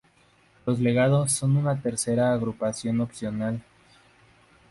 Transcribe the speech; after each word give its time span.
Los 0.65 0.79
legados 0.79 1.31
son 1.31 1.57
una 1.57 1.79
tercera 1.79 2.33
agrupación 2.33 3.01
opcional. 3.01 3.61